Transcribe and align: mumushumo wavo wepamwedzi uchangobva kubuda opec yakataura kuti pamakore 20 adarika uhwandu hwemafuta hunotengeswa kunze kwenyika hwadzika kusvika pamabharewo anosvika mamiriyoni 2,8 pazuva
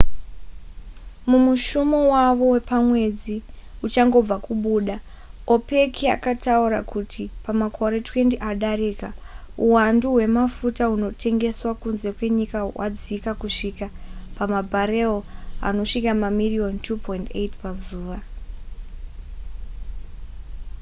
mumushumo 1.29 1.97
wavo 2.13 2.45
wepamwedzi 2.53 3.35
uchangobva 3.85 4.35
kubuda 4.45 4.95
opec 5.53 5.93
yakataura 6.09 6.79
kuti 6.91 7.23
pamakore 7.45 7.97
20 8.07 8.35
adarika 8.51 9.07
uhwandu 9.63 10.05
hwemafuta 10.13 10.83
hunotengeswa 10.91 11.71
kunze 11.81 12.09
kwenyika 12.17 12.57
hwadzika 12.69 13.31
kusvika 13.41 13.87
pamabharewo 14.37 15.19
anosvika 15.67 16.11
mamiriyoni 16.23 16.79
2,8 16.85 17.49
pazuva 17.61 18.17